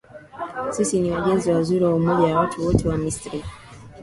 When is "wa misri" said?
2.87-3.43